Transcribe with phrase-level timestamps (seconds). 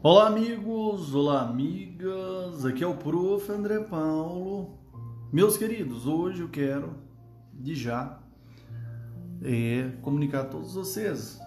[0.00, 2.64] Olá, amigos, olá, amigas.
[2.64, 3.50] Aqui é o Prof.
[3.50, 4.78] André Paulo.
[5.32, 6.94] Meus queridos, hoje eu quero,
[7.52, 8.20] de já,
[9.42, 11.40] é, comunicar a todos vocês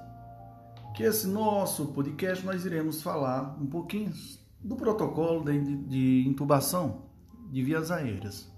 [0.94, 4.12] que esse nosso podcast nós iremos falar um pouquinho
[4.60, 7.04] do protocolo de, de intubação
[7.49, 8.52] de vias aéreas.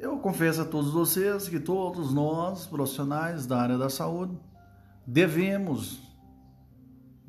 [0.00, 4.36] Eu confesso a todos vocês que todos nós, profissionais da área da saúde,
[5.06, 6.07] devemos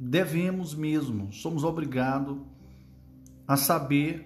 [0.02, 2.38] devemos mesmo, somos obrigados
[3.46, 4.26] a saber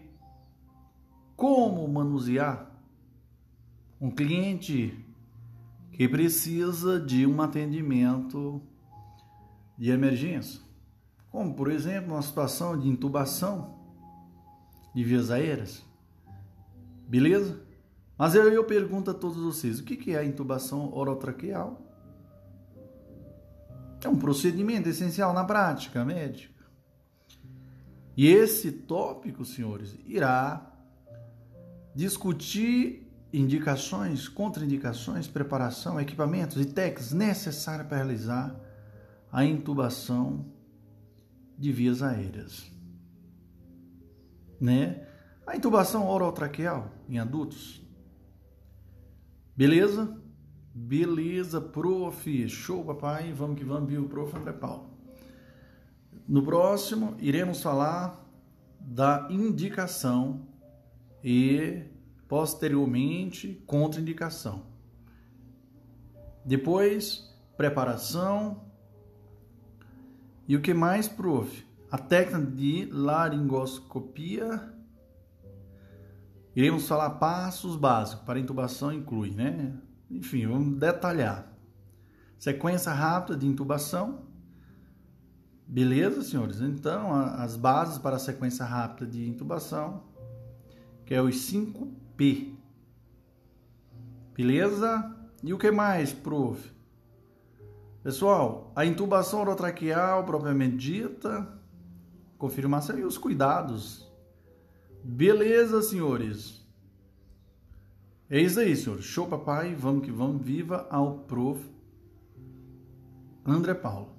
[1.35, 2.71] como manusear
[3.99, 5.03] um cliente
[5.91, 8.62] que precisa de um atendimento
[9.75, 10.62] de emergência,
[11.31, 13.79] como por exemplo uma situação de intubação
[14.93, 15.84] de vias aéreas,
[17.07, 17.59] beleza?
[18.15, 21.81] Mas eu, eu pergunto a todos vocês, o que é a intubação orotraqueal?
[24.03, 26.53] É um procedimento essencial na prática médica.
[28.16, 30.71] E esse tópico, senhores, irá
[31.96, 38.55] discutir indicações, contraindicações, preparação, equipamentos e técnicas necessárias para realizar
[39.31, 40.46] a intubação
[41.57, 42.71] de vias aéreas.
[44.62, 45.07] Né?
[45.48, 47.81] A intubação orotraqueal em adultos.
[49.55, 50.23] Beleza?
[50.74, 52.49] Beleza, prof.
[52.49, 53.32] Show, papai.
[53.32, 54.35] Vamos que vamos, viu, prof.
[54.35, 54.90] André Paulo.
[56.27, 58.26] No próximo, iremos falar
[58.80, 60.48] da indicação
[61.24, 61.84] e,
[62.27, 64.63] posteriormente, contraindicação.
[66.44, 68.63] Depois, preparação.
[70.47, 71.68] E o que mais, prof?
[71.91, 74.74] A técnica de laringoscopia.
[76.56, 79.78] Iremos falar passos básicos para intubação inclui, né?
[80.09, 81.51] Enfim, vamos detalhar.
[82.38, 84.25] Sequência rápida de intubação.
[85.68, 86.59] Beleza, senhores?
[86.62, 90.03] Então, as bases para a sequência rápida de intubação,
[91.06, 92.53] que é os 5P.
[94.36, 95.16] Beleza?
[95.41, 96.72] E o que mais, prof?
[98.03, 101.47] Pessoal, a intubação orotraqueal propriamente dita,
[102.38, 104.12] confirmação e os cuidados.
[105.03, 106.62] Beleza, senhores?
[108.29, 109.01] É isso aí, senhor.
[109.01, 109.75] Show, papai.
[109.75, 110.41] Vamos que vamos.
[110.41, 111.61] Viva ao prof.
[113.45, 114.16] André Paulo.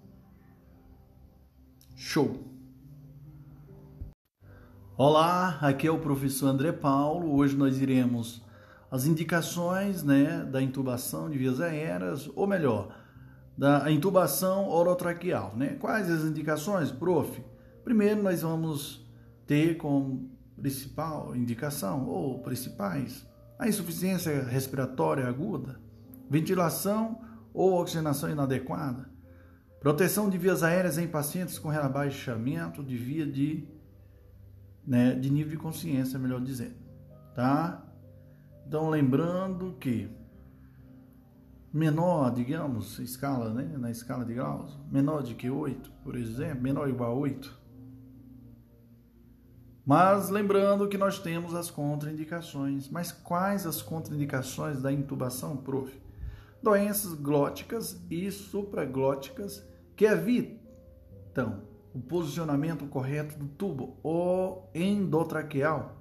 [1.96, 2.38] Show.
[4.96, 7.34] Olá, aqui é o professor André Paulo.
[7.34, 8.42] Hoje nós iremos
[8.90, 12.94] as indicações, né, da intubação de vias aéreas, ou melhor,
[13.56, 15.76] da intubação orotraqueal, né?
[15.80, 17.42] Quais as indicações, prof?
[17.82, 19.04] Primeiro nós vamos
[19.46, 23.26] ter como principal indicação ou principais
[23.58, 25.80] a insuficiência respiratória aguda,
[26.28, 27.20] ventilação
[27.52, 29.08] ou oxigenação inadequada,
[29.80, 33.68] proteção de vias aéreas em pacientes com rebaixamento de via de,
[34.86, 36.76] né, de nível de consciência, melhor dizendo,
[37.34, 37.84] tá?
[38.66, 40.10] Então, lembrando que
[41.72, 46.82] menor, digamos, escala, né, na escala de graus, menor de que 8, por exemplo, menor
[46.82, 47.63] ou igual a 8,
[49.86, 52.88] mas lembrando que nós temos as contraindicações.
[52.88, 55.92] Mas quais as contraindicações da intubação, prof?
[56.62, 59.62] Doenças glóticas e supraglóticas
[59.94, 61.62] que evitam
[61.92, 65.96] o posicionamento correto do tubo ou endotraqueal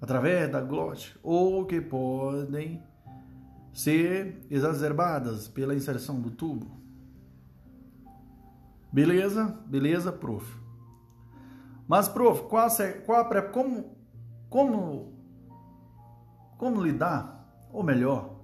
[0.00, 2.82] através da glote ou que podem
[3.72, 6.80] ser exacerbadas pela inserção do tubo.
[8.92, 9.46] Beleza?
[9.66, 10.59] Beleza, prof?
[11.90, 12.68] Mas, prof, qual,
[13.04, 13.96] qual a, como,
[14.48, 15.12] como,
[16.56, 18.36] como lidar, ou melhor,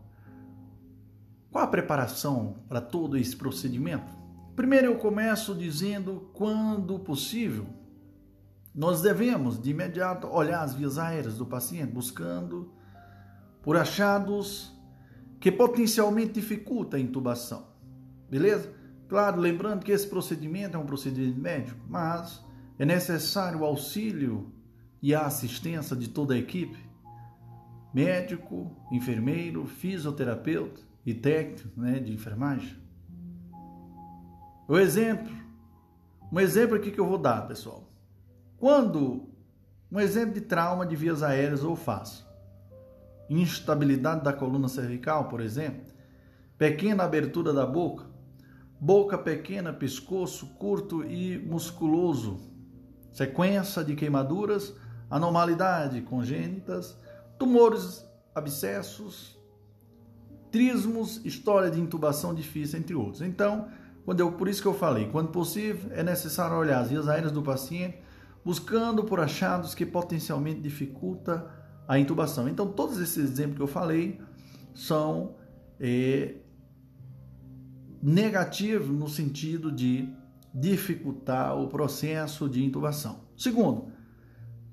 [1.48, 4.12] qual a preparação para todo esse procedimento?
[4.56, 7.66] Primeiro eu começo dizendo, quando possível,
[8.74, 12.72] nós devemos de imediato olhar as vias aéreas do paciente, buscando
[13.62, 14.76] por achados
[15.38, 17.68] que potencialmente dificultam a intubação.
[18.28, 18.74] Beleza?
[19.08, 22.44] Claro, lembrando que esse procedimento é um procedimento médico, mas
[22.78, 24.52] é necessário o auxílio
[25.00, 26.78] e a assistência de toda a equipe,
[27.92, 32.76] médico, enfermeiro, fisioterapeuta e técnico né, de enfermagem.
[34.68, 35.32] O exemplo,
[36.30, 37.88] um exemplo aqui que eu vou dar, pessoal.
[38.58, 39.28] Quando
[39.90, 42.26] um exemplo de trauma de vias aéreas ou faço,
[43.30, 45.86] instabilidade da coluna cervical, por exemplo,
[46.58, 48.06] pequena abertura da boca,
[48.80, 52.55] boca pequena, pescoço curto e musculoso,
[53.16, 54.74] sequência de queimaduras,
[55.08, 56.98] anormalidade congênitas,
[57.38, 59.38] tumores, abscessos,
[60.50, 63.22] trismos, história de intubação difícil, entre outros.
[63.22, 63.68] Então,
[64.04, 67.32] Quando eu, por isso que eu falei, quando possível, é necessário olhar as vias aéreas
[67.32, 67.98] do paciente,
[68.44, 71.50] buscando por achados que potencialmente dificulta
[71.88, 72.48] a intubação.
[72.48, 74.20] Então, todos esses exemplos que eu falei
[74.72, 75.34] são
[75.80, 76.36] é,
[78.00, 80.08] negativos no sentido de
[80.58, 83.20] dificultar o processo de intubação.
[83.36, 83.92] Segundo,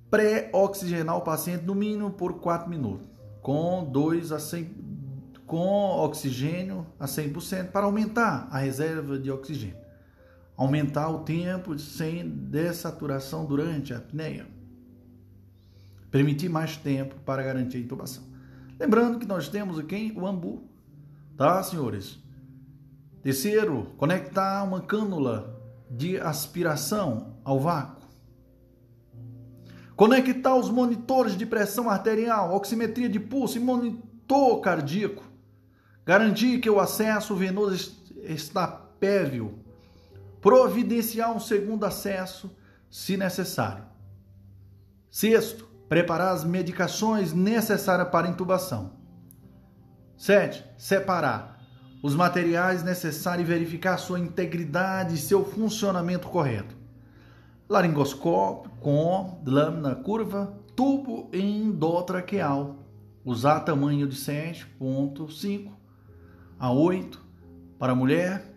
[0.09, 3.09] pré-oxigenar o paciente no mínimo por 4 minutos,
[3.41, 4.83] com 2 a 100
[5.45, 9.75] com oxigênio a 100% para aumentar a reserva de oxigênio.
[10.55, 14.47] Aumentar o tempo sem dessaturação durante a apneia.
[16.09, 18.23] Permitir mais tempo para garantir a intubação.
[18.79, 20.63] Lembrando que nós temos aqui o ambu,
[21.35, 22.17] tá, senhores?
[23.21, 25.52] Terceiro, conectar uma cânula
[25.95, 28.03] de aspiração ao vácuo.
[29.95, 35.33] Conectar os monitores de pressão arterial, oximetria de pulso e monitor cardíaco
[36.05, 39.59] Garantir que o acesso venoso está pévio.
[40.41, 42.53] Providenciar um segundo acesso,
[42.89, 43.85] se necessário.
[45.09, 48.97] Sexto, preparar as medicações necessárias para intubação.
[50.17, 51.52] Sete, separar
[52.03, 56.75] os materiais necessários e verificar sua integridade e seu funcionamento correto.
[57.69, 62.75] Laringoscópio com lâmina curva, tubo endotraqueal.
[63.23, 65.71] Usar tamanho de 7.5
[66.59, 67.25] a 8
[67.79, 68.53] para mulher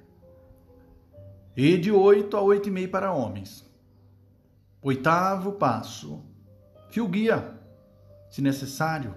[1.56, 3.64] e de 8 a 8,5 para homens.
[4.82, 6.20] Oitavo passo,
[6.90, 7.54] fio guia,
[8.28, 9.14] se necessário.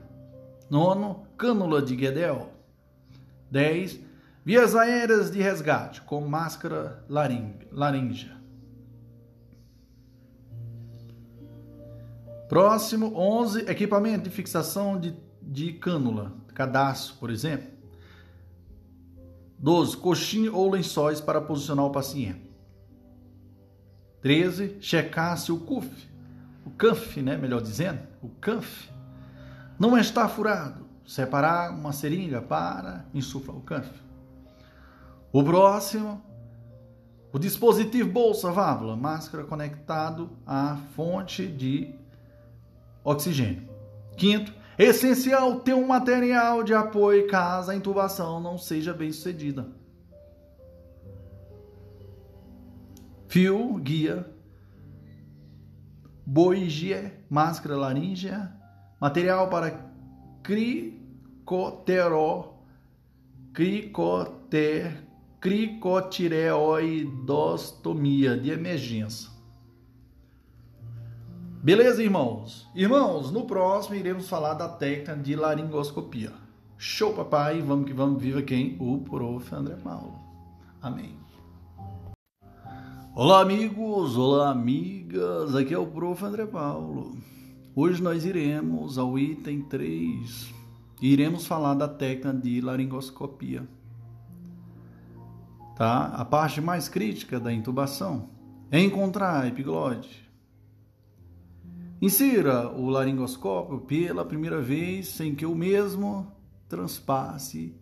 [0.69, 2.51] Nono, cânula de Guedel.
[3.49, 4.08] 10.
[4.49, 8.35] Vias aéreas de resgate com máscara laríngea.
[12.47, 13.69] Próximo, 11.
[13.69, 17.69] Equipamento de fixação de, de cânula, cadastro, por exemplo.
[19.59, 19.97] 12.
[19.97, 22.49] Coxinha ou lençóis para posicionar o paciente.
[24.23, 24.77] 13.
[24.81, 26.09] Checar se o CUF,
[26.65, 28.89] o CANF, né, melhor dizendo, o CANF,
[29.77, 30.87] não está furado.
[31.05, 34.08] Separar uma seringa para insuflar o CANF.
[35.31, 36.21] O próximo,
[37.31, 41.93] o dispositivo bolsa válvula, máscara conectado à fonte de
[43.03, 43.69] oxigênio.
[44.17, 49.67] Quinto, Essencial ter um material de apoio caso a intubação não seja bem sucedida.
[53.27, 54.25] Fio, guia,
[56.25, 58.55] boigie, máscara laríngea,
[59.01, 59.91] material para
[60.41, 61.33] cricotero,
[63.51, 65.08] cricoter,
[65.39, 69.29] cricotireoidostomia de emergência.
[71.63, 72.67] Beleza, irmãos?
[72.75, 76.33] Irmãos, no próximo iremos falar da técnica de laringoscopia.
[76.77, 77.61] Show, papai!
[77.61, 78.75] Vamos que vamos, viva quem?
[78.79, 79.55] O prof.
[79.55, 80.19] André Paulo.
[80.81, 81.15] Amém.
[83.15, 84.17] Olá, amigos!
[84.17, 85.55] Olá, amigas!
[85.55, 86.21] Aqui é o prof.
[86.23, 87.17] André Paulo.
[87.75, 90.53] Hoje nós iremos ao item 3
[91.01, 93.65] e iremos falar da técnica de laringoscopia.
[95.79, 96.05] Tá?
[96.07, 98.29] A parte mais crítica da intubação
[98.69, 100.29] é encontrar a epiglode
[102.01, 106.31] Insira o laringoscópio pela primeira vez sem que o mesmo
[106.69, 107.75] transpasse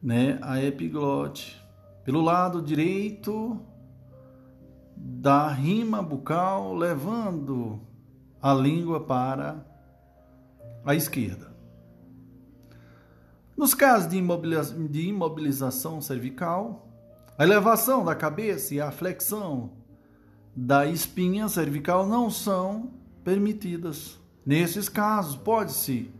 [0.00, 1.60] né, a epiglote.
[2.04, 3.60] Pelo lado direito
[4.96, 7.80] da rima bucal, levando
[8.40, 9.66] a língua para
[10.84, 11.51] a esquerda.
[13.56, 14.20] Nos casos de,
[14.88, 16.88] de imobilização cervical,
[17.38, 19.72] a elevação da cabeça e a flexão
[20.54, 22.90] da espinha cervical não são
[23.22, 24.18] permitidas.
[24.44, 26.10] Nesses casos, pode-se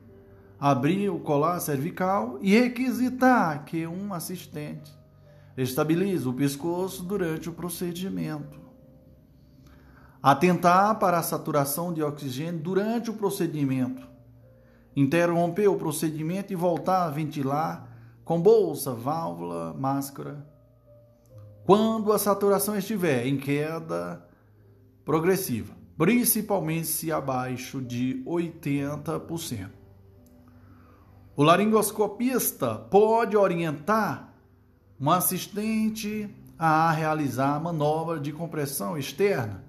[0.60, 4.92] abrir o colar cervical e requisitar que um assistente
[5.56, 8.60] estabilize o pescoço durante o procedimento.
[10.22, 14.11] Atentar para a saturação de oxigênio durante o procedimento.
[14.94, 17.88] Interromper o procedimento e voltar a ventilar
[18.24, 20.52] com bolsa, válvula, máscara
[21.64, 24.26] quando a saturação estiver em queda
[25.04, 29.70] progressiva, principalmente se abaixo de 80%.
[31.36, 34.34] O laringoscopista pode orientar
[35.00, 39.64] um assistente a realizar a manobra de compressão externa.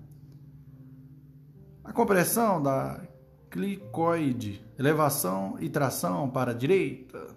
[1.84, 3.02] A compressão da
[3.54, 7.28] clicoide, elevação e tração para a direita.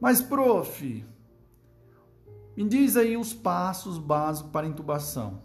[0.00, 1.04] Mas, prof,
[2.56, 5.42] me diz aí os passos básicos para intubação.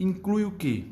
[0.00, 0.86] Inclui o quê?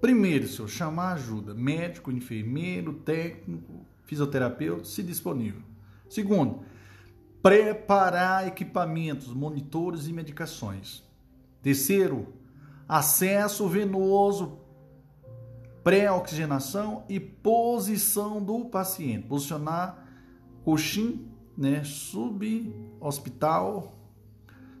[0.00, 1.52] Primeiro, senhor, chamar ajuda.
[1.54, 5.62] Médico, enfermeiro, técnico, fisioterapeuta, se disponível.
[6.08, 6.60] Segundo,
[7.42, 11.02] preparar equipamentos, monitores e medicações.
[11.60, 12.32] Terceiro,
[12.86, 14.61] acesso venoso,
[15.82, 19.26] pré-oxigenação e posição do paciente.
[19.26, 20.06] Posicionar
[20.64, 22.82] coxim, né, subhospital,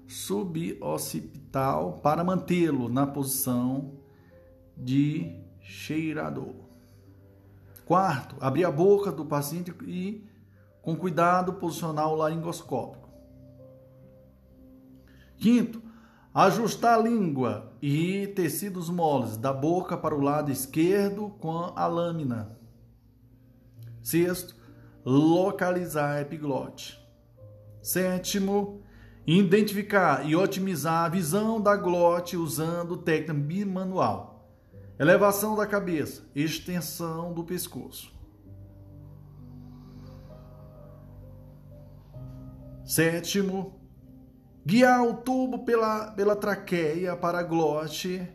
[0.06, 3.92] subhospital para mantê-lo na posição
[4.76, 6.54] de cheirador.
[7.84, 10.24] Quarto, abrir a boca do paciente e
[10.80, 13.08] com cuidado posicionar o laringoscópico.
[15.36, 15.81] Quinto,
[16.34, 22.56] ajustar a língua e tecidos moles da boca para o lado esquerdo com a lâmina.
[24.02, 24.56] Sexto,
[25.04, 26.98] localizar a epiglote.
[27.82, 28.82] Sétimo,
[29.26, 34.48] identificar e otimizar a visão da glote usando técnica bimanual.
[34.98, 38.12] Elevação da cabeça, extensão do pescoço.
[42.84, 43.81] Sétimo,
[44.64, 48.26] guiar o tubo pela, pela traqueia para a glote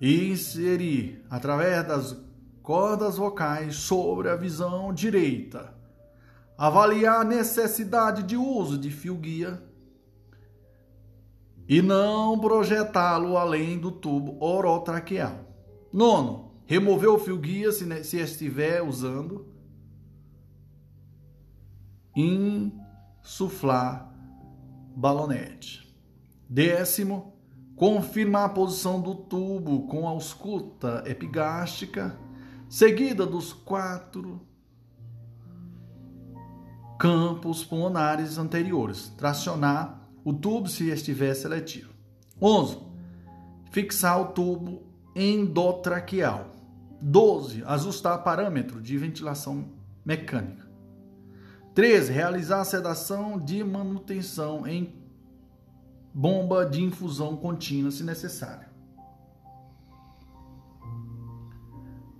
[0.00, 2.16] e inserir através das
[2.62, 5.72] cordas vocais sobre a visão direita.
[6.58, 9.62] Avaliar a necessidade de uso de fio guia
[11.68, 15.40] e não projetá-lo além do tubo orotraqueal.
[15.92, 19.52] Nono, remover o fio guia se, se estiver usando.
[22.14, 24.13] Insuflar
[24.94, 25.84] balonete.
[26.48, 27.34] Décimo,
[27.76, 32.18] confirmar a posição do tubo com a ausculta epigástica,
[32.68, 34.40] seguida dos quatro
[36.98, 39.08] campos pulmonares anteriores.
[39.16, 41.92] Tracionar o tubo se estiver seletivo.
[42.40, 42.78] 11.
[43.70, 44.82] Fixar o tubo
[45.14, 46.50] endotraqueal.
[47.00, 47.62] 12.
[47.64, 49.66] Ajustar parâmetro de ventilação
[50.04, 50.63] mecânica.
[51.74, 52.12] 13.
[52.12, 54.94] Realizar a sedação de manutenção em
[56.12, 58.68] bomba de infusão contínua, se necessário.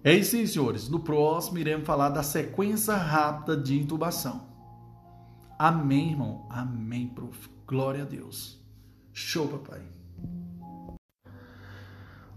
[0.03, 0.89] É isso aí, senhores.
[0.89, 4.49] No próximo, iremos falar da sequência rápida de intubação.
[5.59, 6.47] Amém, irmão?
[6.51, 7.49] Amém, prof.
[7.67, 8.63] Glória a Deus.
[9.13, 9.94] Show, papai.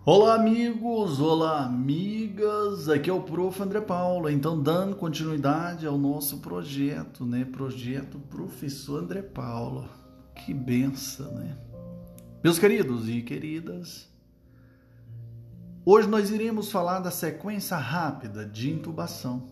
[0.09, 2.87] Olá, amigos, olá, amigas.
[2.87, 3.61] Aqui é o Prof.
[3.61, 4.29] André Paulo.
[4.29, 7.43] Então, dando continuidade ao nosso projeto, né?
[7.43, 9.83] Projeto Professor André Paulo.
[10.33, 11.57] Que benção, né?
[12.41, 14.07] Meus queridos e queridas,
[15.85, 19.47] hoje nós iremos falar da sequência rápida de intubação.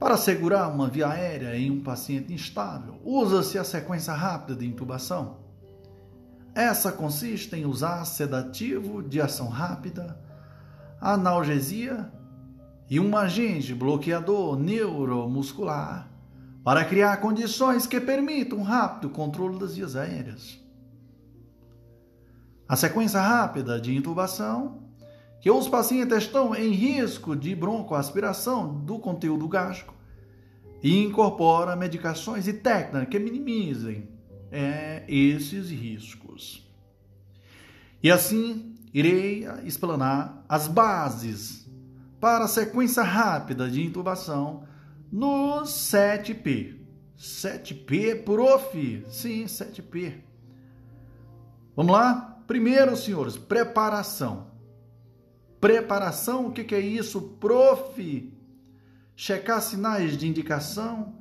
[0.00, 5.43] Para segurar uma via aérea em um paciente instável, usa-se a sequência rápida de intubação.
[6.54, 10.16] Essa consiste em usar sedativo de ação rápida,
[11.00, 12.12] analgesia
[12.88, 16.08] e um agente bloqueador neuromuscular
[16.62, 20.58] para criar condições que permitam um rápido controle das vias aéreas.
[22.68, 24.84] A sequência rápida de intubação
[25.40, 29.92] que os pacientes estão em risco de broncoaspiração do conteúdo gástrico
[30.82, 34.13] e incorpora medicações e técnicas que minimizem
[34.54, 36.64] é, esses riscos.
[38.00, 41.68] E assim irei explanar as bases
[42.20, 44.62] para a sequência rápida de intubação
[45.10, 46.76] no 7P.
[47.18, 49.04] 7P, prof.
[49.08, 50.14] Sim, 7P.
[51.74, 52.40] Vamos lá?
[52.46, 54.52] Primeiro, senhores, preparação.
[55.60, 57.20] Preparação, o que, que é isso?
[57.40, 58.32] Prof.
[59.16, 61.14] Checar sinais de indicação,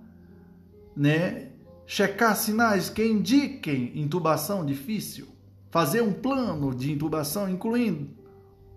[0.95, 1.52] né?
[1.85, 5.27] Checar sinais que indiquem intubação difícil.
[5.69, 8.09] Fazer um plano de intubação, incluindo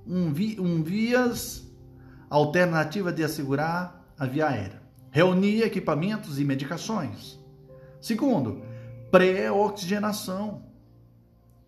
[0.06, 1.66] um, vi, um vias
[2.28, 4.82] alternativa de assegurar a via aérea.
[5.10, 7.38] Reunir equipamentos e medicações.
[8.00, 8.62] Segundo,
[9.10, 10.66] pré-oxigenação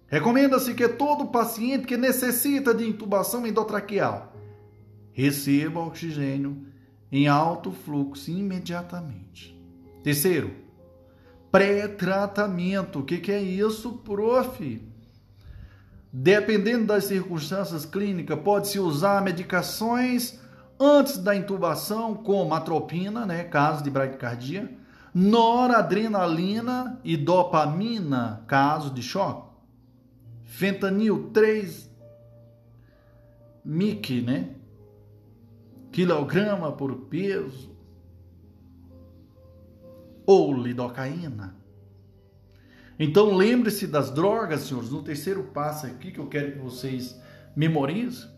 [0.08, 4.34] Recomenda-se que todo paciente que necessita de intubação endotraqueal
[5.12, 6.66] receba oxigênio
[7.12, 9.54] em alto fluxo imediatamente.
[10.02, 10.50] Terceiro,
[11.50, 13.00] pré-tratamento.
[13.00, 14.82] O que, que é isso, prof?
[16.12, 20.38] Dependendo das circunstâncias clínicas, pode-se usar medicações
[20.80, 24.70] antes da intubação, como atropina, né, caso de bradicardia,
[25.12, 29.48] noradrenalina e dopamina, caso de choque
[30.48, 31.88] fentanil 3
[33.64, 34.56] mic, né?
[35.92, 37.77] Quilograma por peso.
[40.28, 41.56] Ou lidocaína.
[42.98, 47.18] Então lembre-se das drogas, senhores, no terceiro passo aqui que eu quero que vocês
[47.56, 48.28] memorizem.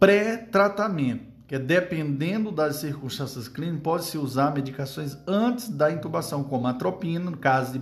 [0.00, 1.28] Pré-tratamento.
[1.46, 7.38] que é dependendo das circunstâncias clínicas, pode-se usar medicações antes da intubação, como atropina, no
[7.38, 7.78] caso de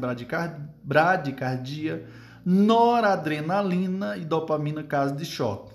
[0.85, 2.07] bradicardia,
[2.45, 5.75] noradrenalina e dopamina, caso de choque.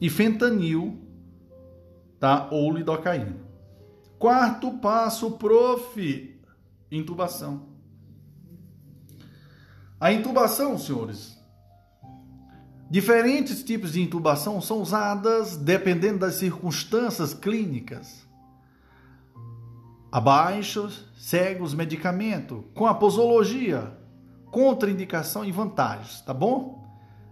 [0.00, 1.03] E fentanil,
[2.24, 2.48] tá?
[2.50, 3.36] Ou lidocaína.
[4.18, 6.40] Quarto passo, prof,
[6.90, 7.66] intubação.
[10.00, 11.34] A intubação, senhores,
[12.90, 18.24] Diferentes tipos de intubação são usadas dependendo das circunstâncias clínicas.
[20.12, 23.98] Abaixo segue os medicamentos com a posologia,
[24.50, 26.86] contraindicação e vantagens, tá bom?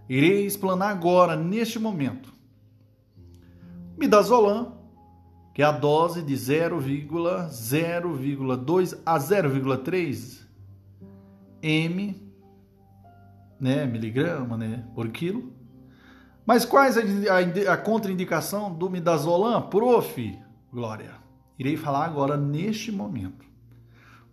[0.09, 2.33] Irei explanar agora, neste momento.
[3.97, 4.72] Midazolam,
[5.53, 10.41] que é a dose de 0,0,2 a 0,3
[11.61, 12.33] m
[13.59, 15.53] né, miligrama né, por quilo.
[16.45, 17.39] Mas quais a, a,
[17.73, 19.61] a contraindicação do midazolam?
[19.69, 20.37] Prof,
[20.71, 21.11] Glória,
[21.57, 23.45] irei falar agora neste momento.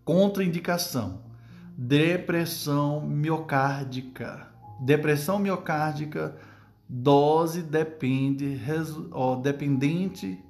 [0.05, 1.21] Contraindicação:
[1.77, 4.49] depressão miocárdica.
[4.81, 6.37] Depressão miocárdica,
[6.89, 8.59] dose depende,
[9.13, 10.43] ó, dependente,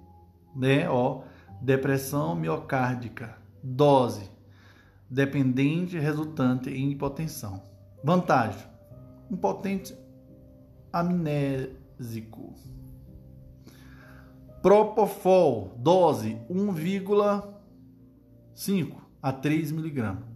[0.54, 1.22] né, ó,
[1.60, 4.30] depressão miocárdica, dose
[5.10, 7.60] dependente resultante em hipotensão.
[8.04, 8.64] Vantagem:
[9.30, 9.94] um potente
[10.92, 12.54] amnésico.
[14.62, 20.28] Propofol, dose 1,5 a 3 miligramas.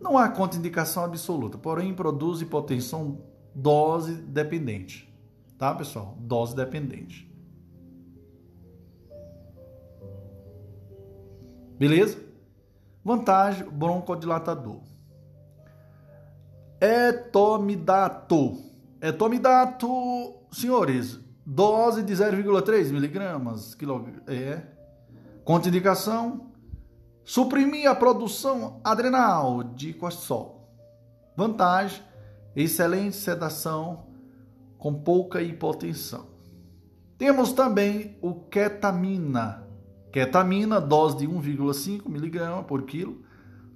[0.00, 3.20] Não há contraindicação absoluta, porém produz hipotensão
[3.54, 5.08] dose dependente.
[5.56, 6.18] Tá, pessoal?
[6.18, 7.32] Dose dependente.
[11.88, 12.18] Beleza?
[13.04, 14.80] Vantagem: broncodilatador.
[16.80, 18.58] Etomidato.
[19.02, 19.86] Etomidato,
[20.50, 23.76] senhores, dose de 0,3 miligramas.
[24.26, 24.62] É.
[25.44, 26.52] Contraindicação:
[27.22, 30.66] suprimir a produção adrenal de cortisol.
[31.36, 32.02] Vantagem:
[32.56, 34.06] excelente sedação
[34.78, 36.28] com pouca hipotensão.
[37.18, 39.63] Temos também o ketamina.
[40.14, 43.20] Ketamina, dose de 1,5 miligramas por quilo.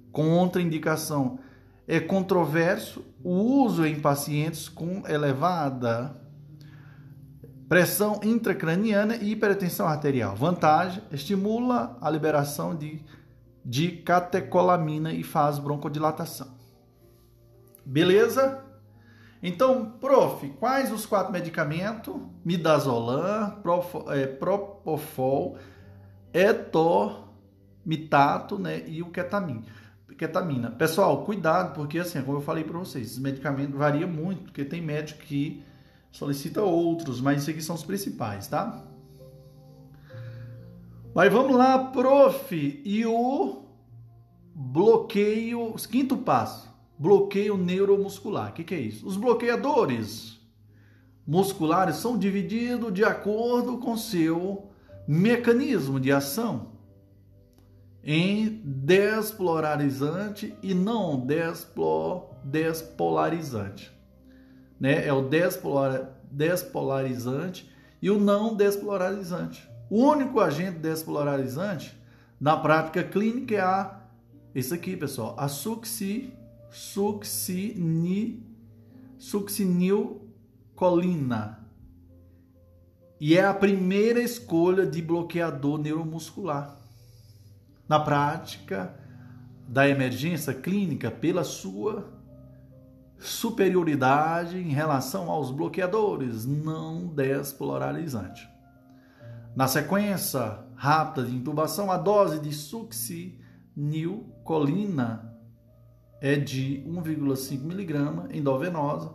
[0.09, 1.37] Contraindicação:
[1.85, 6.15] é controverso o uso em pacientes com elevada
[7.67, 10.33] pressão intracraniana e hipertensão arterial.
[10.33, 13.03] Vantagem: estimula a liberação de,
[13.65, 16.47] de catecolamina e faz broncodilatação.
[17.85, 18.63] Beleza?
[19.43, 22.15] Então, prof, quais os quatro medicamentos?
[22.45, 25.57] Midazolam, prof, é, propofol,
[26.33, 27.37] etomitato
[28.59, 29.79] né, e o ketamina
[30.19, 30.69] ketamina.
[30.69, 34.81] Pessoal, cuidado, porque assim, como eu falei para vocês, esse medicamento varia muito, porque tem
[34.81, 35.63] médico que
[36.11, 38.83] solicita outros, mas esses aqui são os principais, tá?
[41.15, 42.81] Mas vamos lá, prof.
[42.83, 43.63] E o
[44.53, 48.49] bloqueio, quinto passo, bloqueio neuromuscular.
[48.49, 49.07] O que, que é isso?
[49.07, 50.37] Os bloqueadores
[51.25, 54.68] musculares são divididos de acordo com seu
[55.11, 56.73] mecanismo de ação
[58.03, 61.25] em despolarizante e não
[62.45, 63.91] despolarizante.
[64.79, 65.07] Né?
[65.07, 67.67] É o despolar, despolarizante
[67.99, 69.67] e o não despolarizante.
[69.89, 71.99] O único agente despolarizante
[72.39, 73.99] na prática clínica é a
[74.53, 76.31] esse aqui, pessoal, a succi,
[76.69, 78.45] succini,
[79.17, 81.67] succinilcolina.
[83.19, 86.77] E é a primeira escolha de bloqueador neuromuscular
[87.87, 88.95] na prática
[89.67, 92.17] da emergência clínica pela sua
[93.17, 98.47] superioridade em relação aos bloqueadores não despolarizantes.
[99.55, 105.35] Na sequência rápida de intubação, a dose de succinilcolina
[106.21, 109.13] é de 1,5 mg endovenosa,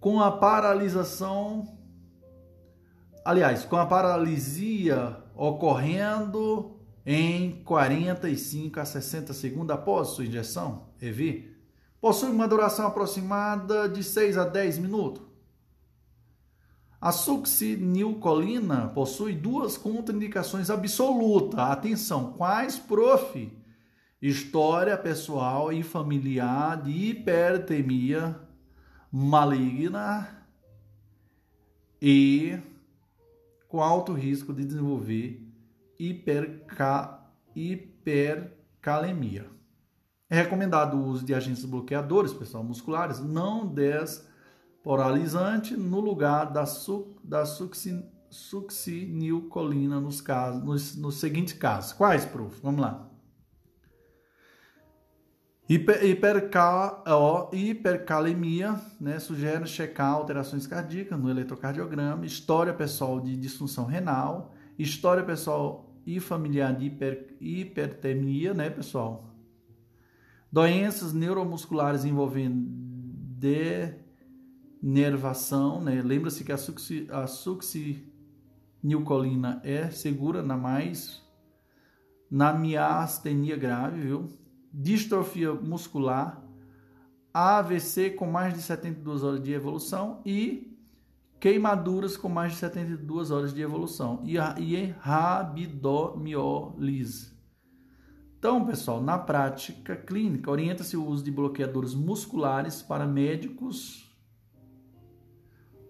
[0.00, 1.77] com a paralisação,
[3.24, 6.76] aliás, com a paralisia ocorrendo
[7.06, 11.50] em 45 a 60 segundos após sua injeção, EV,
[12.00, 15.22] possui uma duração aproximada de 6 a 10 minutos.
[17.00, 21.60] A succinilcolina possui duas contraindicações absolutas.
[21.60, 23.52] Atenção, quais, prof?
[24.20, 28.38] História pessoal e familiar de hipertemia
[29.12, 30.28] maligna
[32.02, 32.58] e
[33.68, 35.46] com alto risco de desenvolver
[35.98, 37.20] hiperca,
[37.54, 39.46] hipercalemia.
[40.30, 43.66] É recomendado o uso de agentes bloqueadores, pessoal, musculares, não
[44.84, 51.92] oralizante no lugar da, su, da succi, succinilcolina nos, casos, nos, nos seguintes casos.
[51.92, 52.58] Quais, prof?
[52.62, 53.08] Vamos lá.
[55.68, 63.84] Hiper, hipercal, ó, hipercalemia, né, sugere checar alterações cardíacas no eletrocardiograma, história pessoal de disfunção
[63.84, 69.28] renal, história pessoal e familiar de hiper, hipertermia, né, pessoal?
[70.50, 72.66] Doenças neuromusculares envolvendo
[74.80, 76.00] denervação, né?
[76.02, 81.22] Lembra-se que a, succi, a succinilcolina é segura na mais
[82.30, 84.30] na miastenia grave, viu?
[84.72, 86.42] Distrofia muscular,
[87.32, 90.76] AVC com mais de 72 horas de evolução e
[91.40, 97.38] queimaduras com mais de 72 horas de evolução e, e rabdomiólise.
[98.38, 104.08] Então, pessoal, na prática clínica, orienta-se o uso de bloqueadores musculares para médicos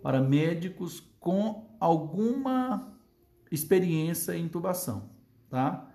[0.02, 2.92] para médicos com alguma
[3.50, 5.10] experiência em intubação,
[5.50, 5.87] tá?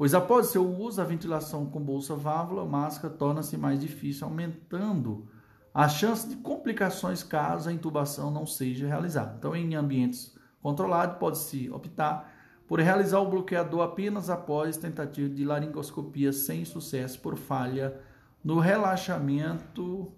[0.00, 5.28] Pois após seu uso, a ventilação com bolsa válvula máscara torna-se mais difícil, aumentando
[5.74, 9.34] a chance de complicações caso a intubação não seja realizada.
[9.36, 12.32] Então, em ambientes controlados, pode-se optar
[12.66, 18.00] por realizar o bloqueador apenas após tentativa de laringoscopia sem sucesso por falha
[18.42, 20.10] no relaxamento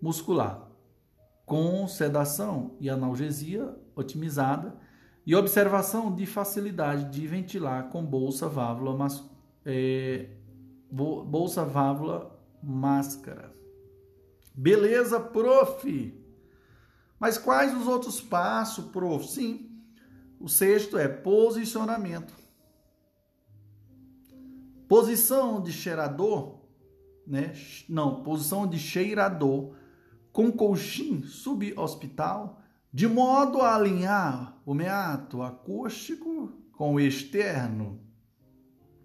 [0.00, 0.68] muscular,
[1.44, 4.72] com sedação e analgesia otimizada
[5.26, 9.22] e observação de facilidade de ventilar com bolsa válvula, mas,
[9.64, 10.30] é,
[10.90, 13.52] bolsa válvula máscara.
[14.54, 16.14] Beleza, prof?
[17.18, 19.26] Mas quais os outros passos, prof?
[19.26, 19.70] Sim,
[20.38, 22.34] o sexto é posicionamento.
[24.88, 26.60] Posição de cheirador,
[27.26, 27.52] né?
[27.88, 29.74] Não, posição de cheirador
[30.32, 32.59] com colchim subhospital,
[32.92, 38.00] de modo a alinhar o meato acústico com o externo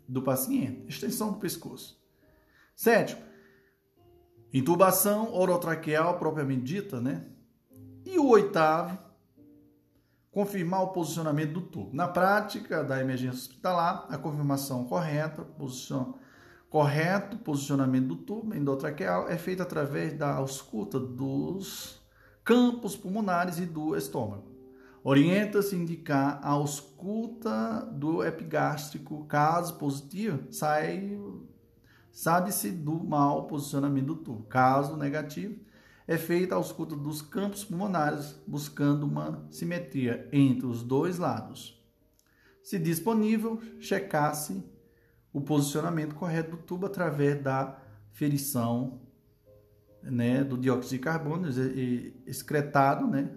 [0.08, 2.02] do paciente, extensão do pescoço.
[2.76, 3.22] Sétimo,
[4.54, 7.26] intubação orotraqueal propriamente dita, né?
[8.06, 8.98] E o oitavo,
[10.32, 11.96] confirmar o posicionamento do tubo.
[11.96, 16.16] Na prática da emergência hospitalar, a confirmação correta, posição,
[16.70, 22.05] correto posicionamento do tubo endotraqueal é feita através da ausculta dos
[22.46, 24.54] campos pulmonares e do estômago.
[25.04, 31.20] Orienta-se indicar a ausculta do epigástrico, caso positivo, sai
[32.12, 34.44] sabe-se do mau posicionamento do tubo.
[34.44, 35.60] Caso negativo,
[36.08, 41.84] é feita a ausculta dos campos pulmonares, buscando uma simetria entre os dois lados.
[42.64, 44.64] Se disponível, checasse
[45.34, 47.78] o posicionamento correto do tubo através da
[48.12, 49.02] ferição
[50.06, 51.48] né, do dióxido de carbono
[52.26, 53.30] excretado, né?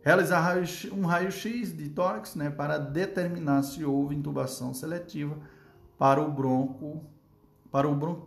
[0.00, 0.56] realizar
[0.92, 5.36] um raio-x de tórax né, para determinar se houve intubação seletiva
[5.98, 7.04] para o bronco,
[7.70, 8.26] para o, bron,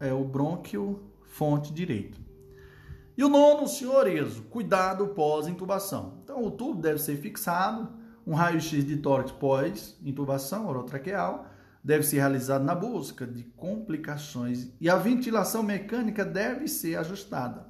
[0.00, 2.20] é, o brônquio fonte direito.
[3.16, 6.18] E o nono, senhor Ezo, cuidado pós-intubação.
[6.24, 7.88] Então, o tubo deve ser fixado,
[8.26, 11.46] um raio-x de tórax pós-intubação orotraqueal
[11.82, 17.66] deve ser realizado na busca de complicações e a ventilação mecânica deve ser ajustada.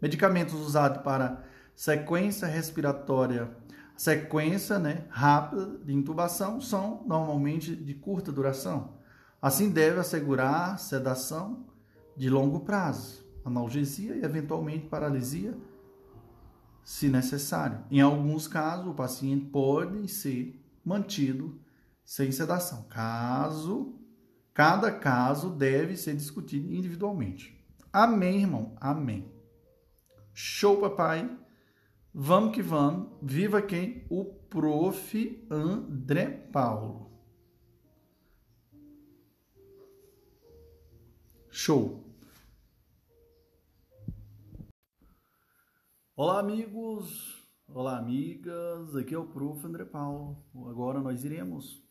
[0.00, 3.50] Medicamentos usados para sequência respiratória,
[3.96, 8.94] sequência né, rápida de intubação são normalmente de curta duração.
[9.40, 11.66] Assim, deve assegurar sedação
[12.16, 15.56] de longo prazo analgesia e eventualmente paralisia,
[16.84, 17.80] se necessário.
[17.90, 21.58] Em alguns casos, o paciente pode ser mantido
[22.12, 22.82] sem sedação.
[22.90, 23.98] Caso,
[24.52, 27.58] cada caso deve ser discutido individualmente.
[27.90, 28.76] Amém, irmão?
[28.78, 29.32] Amém.
[30.34, 31.38] Show, papai.
[32.12, 33.16] Vamos que vamos.
[33.22, 34.06] Viva quem?
[34.10, 35.46] O prof.
[35.50, 37.10] André Paulo.
[41.48, 42.04] Show.
[46.14, 47.42] Olá, amigos!
[47.66, 48.94] Olá, amigas!
[48.94, 49.66] Aqui é o Prof.
[49.66, 50.44] André Paulo.
[50.68, 51.81] Agora nós iremos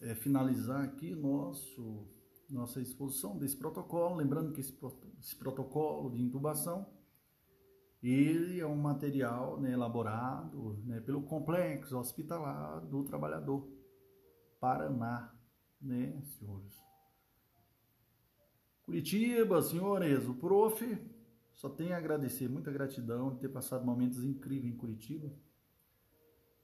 [0.00, 2.06] é, finalizar aqui nosso,
[2.48, 4.16] nossa exposição desse protocolo.
[4.16, 4.76] Lembrando que esse,
[5.20, 6.86] esse protocolo de intubação
[8.02, 13.68] ele é um material né, elaborado né, pelo Complexo Hospitalar do Trabalhador
[14.60, 15.34] Paraná,
[15.80, 16.78] né, senhores?
[18.84, 20.98] Curitiba, senhores, o prof
[21.52, 25.28] só tenho a agradecer, muita gratidão de ter passado momentos incríveis em Curitiba.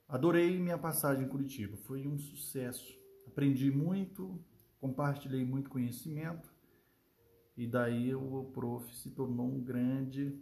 [0.06, 2.96] Adorei minha passagem em Curitiba, foi um sucesso.
[3.26, 4.38] Aprendi muito,
[4.80, 6.54] compartilhei muito conhecimento
[7.56, 10.38] e daí o prof se tornou um grande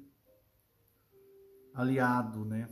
[1.75, 2.69] aliado, né?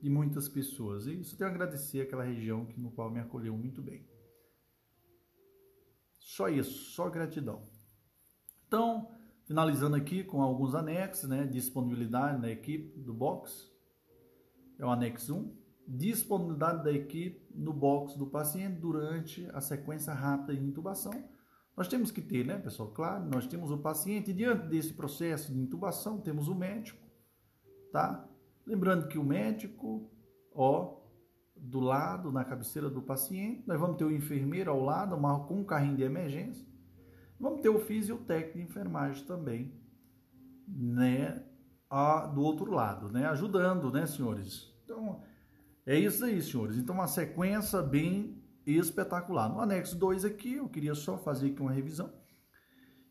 [0.00, 1.06] De muitas pessoas.
[1.06, 4.06] E isso tenho a agradecer aquela região que, no qual me acolheu muito bem.
[6.18, 7.66] Só isso, só gratidão.
[8.66, 9.10] Então,
[9.44, 11.46] finalizando aqui com alguns anexos, né?
[11.46, 13.70] Disponibilidade da equipe do box.
[14.78, 15.57] É o anexo 1.
[15.88, 21.12] Disponibilidade da equipe no box do paciente durante a sequência rápida de intubação
[21.78, 22.90] nós temos que ter, né, pessoal?
[22.90, 26.98] Claro, nós temos o paciente, diante desse processo de intubação, temos o médico,
[27.92, 28.28] tá?
[28.66, 30.10] Lembrando que o médico,
[30.52, 30.96] ó,
[31.56, 35.64] do lado, na cabeceira do paciente, nós vamos ter o enfermeiro ao lado, com um
[35.64, 36.66] carrinho de emergência.
[37.38, 39.72] Vamos ter o fisiotécnico de enfermagem também,
[40.66, 41.44] né,
[41.88, 44.76] a, do outro lado, né, ajudando, né, senhores?
[45.88, 46.76] É isso aí, senhores.
[46.76, 49.48] Então, uma sequência bem espetacular.
[49.48, 52.12] No anexo 2 aqui, eu queria só fazer aqui uma revisão,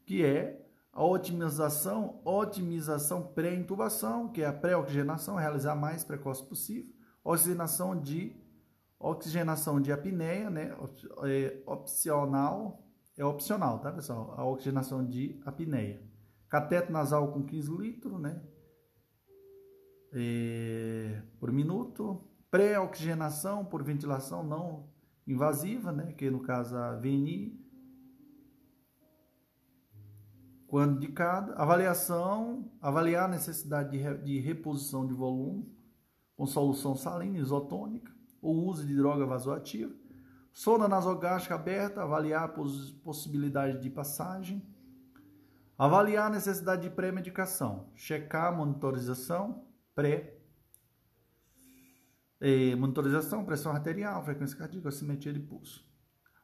[0.05, 0.63] que é
[0.93, 8.39] a otimização, otimização pré-intubação, que é a pré-oxigenação, realizar mais precoce possível, oxigenação de
[8.99, 10.77] oxigenação de apneia, né?
[11.23, 12.87] É opcional,
[13.17, 14.35] é opcional, tá, pessoal?
[14.37, 15.99] A oxigenação de apneia.
[16.47, 18.39] Cateto nasal com 15 litros, né?
[20.13, 22.26] É, por minuto.
[22.49, 24.88] Pré-oxigenação por ventilação não
[25.25, 27.60] invasiva, né, que no caso a VNI,
[30.67, 35.69] quando indicada, avaliação, avaliar a necessidade de, re, de reposição de volume
[36.36, 39.93] com solução salina isotônica, ou uso de droga vasoativa,
[40.53, 44.65] sonda nasogástrica aberta, avaliar a poss possibilidade de passagem,
[45.77, 50.37] avaliar a necessidade de pré-medicação, checar a monitorização pré
[52.39, 55.86] é, monitorização, pressão arterial, frequência cardíaca, oximetria de pulso.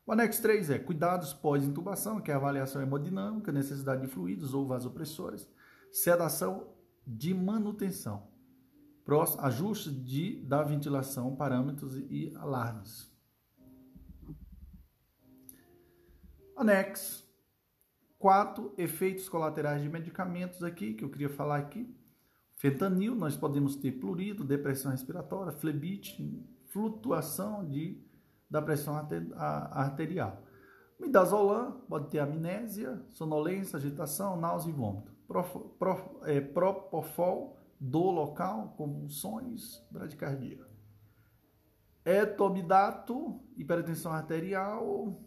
[0.06, 5.50] O anexo 3 é cuidados pós-intubação, que é avaliação hemodinâmica, necessidade de fluidos ou vasopressores,
[5.92, 6.74] sedação
[7.06, 8.28] de manutenção,
[9.06, 13.12] próximo, ajuste de, da ventilação, parâmetros e alarmes.
[16.56, 17.24] Anexo
[18.20, 21.94] 4, efeitos colaterais de medicamentos aqui, que eu queria falar aqui.
[22.64, 28.02] Fentanil, nós podemos ter plurido, depressão respiratória, flebite, flutuação de,
[28.50, 28.96] da pressão
[29.36, 30.42] arterial.
[30.98, 35.14] Midazolam pode ter amnésia, sonolência, agitação, náusea e vômito.
[35.28, 40.66] Prof, prof, é, propofol, dor local, convulsões, bradicardia.
[42.06, 45.22] Etobidato, hipertensão arterial,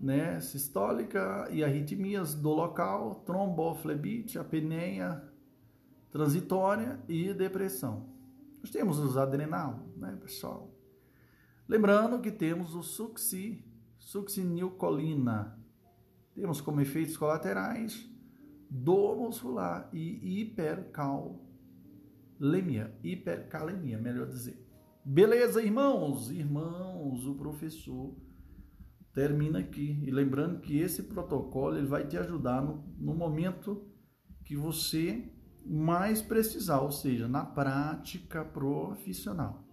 [0.00, 5.22] né, sistólica e arritmias do local, tromboflebite, apneia
[6.10, 8.08] transitória e depressão.
[8.60, 10.70] Nós temos os adrenal, né, pessoal?
[11.68, 13.64] Lembrando que temos o succi,
[13.98, 15.58] succinilcolina.
[16.34, 18.08] Temos como efeitos colaterais
[18.68, 21.38] dor muscular e hipercalemia,
[23.02, 24.64] hipercalemia, melhor dizer.
[25.04, 26.30] Beleza, irmãos?
[26.30, 28.14] Irmãos, o professor
[29.16, 29.98] termina aqui.
[30.06, 33.82] E lembrando que esse protocolo ele vai te ajudar no, no momento
[34.44, 35.32] que você
[35.64, 39.64] mais precisar, ou seja, na prática profissional.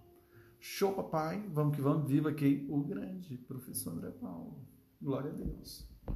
[0.60, 1.45] Show, papai.
[1.49, 2.10] Vamos que vamos.
[2.10, 4.65] Viva aqui o grande professor André Paulo.
[4.99, 5.92] Glória a Deus.